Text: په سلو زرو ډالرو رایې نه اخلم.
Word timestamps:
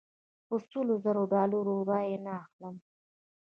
په 0.47 0.55
سلو 0.69 0.93
زرو 1.03 1.23
ډالرو 1.33 1.75
رایې 1.89 2.17
نه 2.25 2.31
اخلم. 2.43 2.75